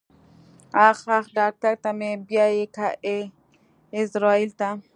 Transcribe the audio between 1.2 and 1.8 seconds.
ډاکټر